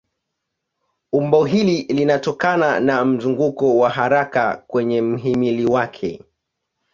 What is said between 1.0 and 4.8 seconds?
Umbo hili linatokana na mzunguko wa haraka